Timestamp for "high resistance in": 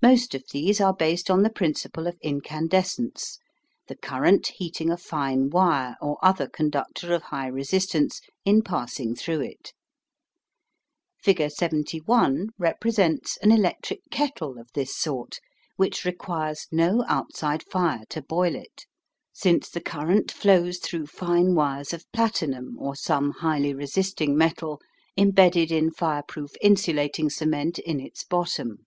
7.24-8.62